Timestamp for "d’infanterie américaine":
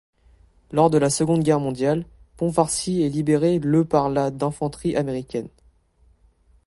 4.31-5.49